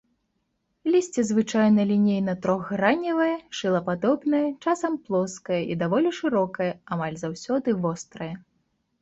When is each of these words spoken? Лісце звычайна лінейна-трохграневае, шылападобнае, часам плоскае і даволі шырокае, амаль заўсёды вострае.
Лісце 0.93 1.21
звычайна 1.31 1.81
лінейна-трохграневае, 1.91 3.35
шылападобнае, 3.59 4.41
часам 4.65 4.93
плоскае 5.05 5.61
і 5.75 5.79
даволі 5.85 6.09
шырокае, 6.23 6.71
амаль 6.99 7.21
заўсёды 7.25 7.69
вострае. 7.87 8.33